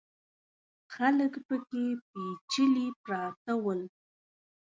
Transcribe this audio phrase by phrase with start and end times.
[0.93, 3.81] خلک پکې پېچلي پراته ول.